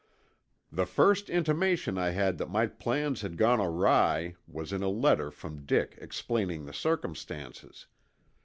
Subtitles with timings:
[0.71, 5.29] "The first intimation I had that my plans had gone awry was in a letter
[5.29, 7.85] from Dick explaining the circumstances.